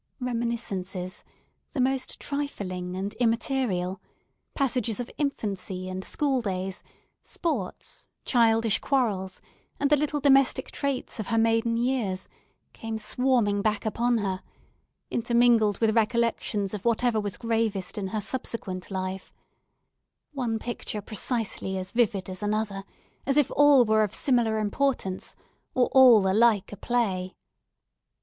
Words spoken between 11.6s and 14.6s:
years, came swarming back upon her,